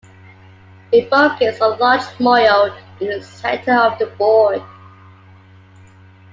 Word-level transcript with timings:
It 0.91 1.11
focused 1.11 1.61
on 1.61 1.77
large 1.77 2.01
moyo 2.17 2.75
in 2.99 3.09
the 3.11 3.21
center 3.21 3.75
of 3.77 3.99
the 3.99 4.07
board. 4.07 4.63